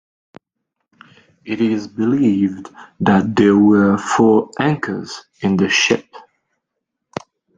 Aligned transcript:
It 1.45 1.61
is 1.61 1.87
believed 1.87 2.71
that 3.01 3.35
there 3.35 3.55
were 3.55 3.99
four 3.99 4.49
anchors 4.59 5.21
in 5.41 5.57
the 5.57 5.69
ship. 5.69 6.07